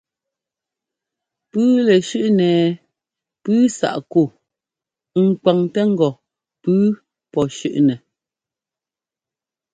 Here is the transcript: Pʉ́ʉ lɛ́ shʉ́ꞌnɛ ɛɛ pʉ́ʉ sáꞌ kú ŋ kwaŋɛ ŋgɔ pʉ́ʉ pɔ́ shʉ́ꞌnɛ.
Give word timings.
Pʉ́ʉ 1.49 1.69
lɛ́ 1.87 1.99
shʉ́ꞌnɛ 2.07 2.47
ɛɛ 2.59 2.65
pʉ́ʉ 3.43 3.57
sáꞌ 3.77 3.99
kú 4.11 4.21
ŋ 5.25 5.27
kwaŋɛ 5.41 5.81
ŋgɔ 5.91 6.09
pʉ́ʉ 6.61 6.79
pɔ́ 7.31 7.43
shʉ́ꞌnɛ. 7.57 7.95